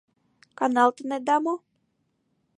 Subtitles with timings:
[0.57, 1.55] —Каналтынеда мо?